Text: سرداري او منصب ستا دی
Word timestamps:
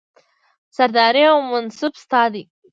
سرداري 0.75 1.23
او 1.31 1.37
منصب 1.51 1.91
ستا 2.03 2.23
دی 2.33 2.43